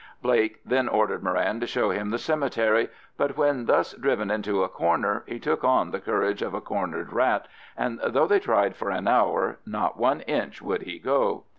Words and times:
Blake 0.19 0.61
then 0.65 0.87
ordered 0.87 1.21
Moran 1.21 1.59
to 1.59 1.67
show 1.67 1.91
him 1.91 2.09
the 2.09 2.17
cemetery, 2.17 2.89
but 3.17 3.37
when 3.37 3.67
thus 3.67 3.93
driven 3.93 4.31
into 4.31 4.63
a 4.63 4.67
corner 4.67 5.23
he 5.27 5.37
took 5.39 5.63
on 5.63 5.91
the 5.91 5.99
courage 5.99 6.41
of 6.41 6.55
a 6.55 6.59
cornered 6.59 7.13
rat, 7.13 7.47
and 7.77 7.99
though 8.03 8.25
they 8.25 8.39
tried 8.39 8.75
for 8.75 8.89
an 8.89 9.07
hour 9.07 9.59
not 9.63 9.99
one 9.99 10.21
inch 10.21 10.59
would 10.59 10.81
he 10.81 10.97
go. 10.97 11.43